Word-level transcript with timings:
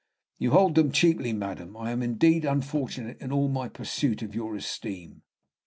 "You 0.39 0.49
hold 0.49 0.73
them 0.73 0.91
cheaply, 0.91 1.31
madam. 1.31 1.77
I 1.77 1.91
am 1.91 2.01
indeed 2.01 2.43
unfortunate 2.43 3.21
in 3.21 3.31
all 3.31 3.49
my 3.49 3.69
pursuit 3.69 4.23
of 4.23 4.33
your 4.33 4.55
esteem." 4.55 5.21